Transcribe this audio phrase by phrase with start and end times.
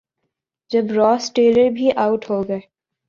[0.71, 2.59] جب Ross Taylor بھی out ہو گئے۔